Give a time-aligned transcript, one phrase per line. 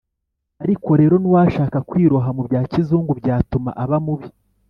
[0.63, 4.27] ariko rero n’uwashaka kwiroha mu bya kizungu byatuma aba mubi